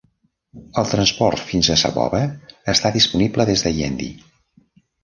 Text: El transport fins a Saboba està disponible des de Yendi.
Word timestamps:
El 0.81 0.87
transport 0.93 1.43
fins 1.51 1.69
a 1.69 1.77
Saboba 1.83 2.23
està 2.75 2.95
disponible 2.99 3.51
des 3.53 3.69
de 3.69 3.79
Yendi. 3.83 4.15